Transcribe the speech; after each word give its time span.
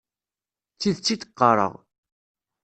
D 0.73 0.77
tidet 0.79 1.13
i 1.13 1.15
d-qqareɣ. 1.21 1.73